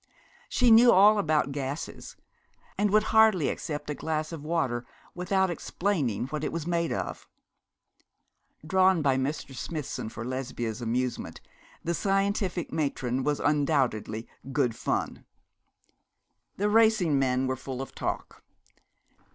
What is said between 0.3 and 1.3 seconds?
She knew all